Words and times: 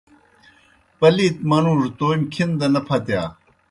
پلِیت 0.97 1.35
منُوڙوْ 1.49 1.87
تومیْ 1.97 2.25
کھن 2.33 2.49
دہ 2.59 2.67
نہ 2.73 2.81
پھتِیا۔ 2.87 3.23